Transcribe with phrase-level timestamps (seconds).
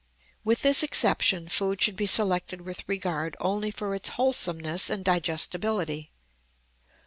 [0.43, 6.11] With this exception food should be selected with regard only for its wholesomeness and digestibility.